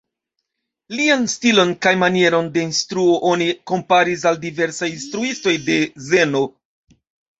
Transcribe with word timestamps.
Lian 0.99 1.25
stilon 1.33 1.73
kaj 1.85 1.91
manieron 2.03 2.49
de 2.57 2.63
instruo 2.69 3.13
oni 3.35 3.49
komparis 3.73 4.27
al 4.31 4.41
diversaj 4.49 4.93
instruistoj 4.97 5.55
de 5.69 5.81
zeno. 6.11 6.43